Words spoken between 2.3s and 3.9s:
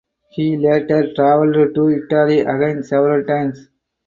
again several times.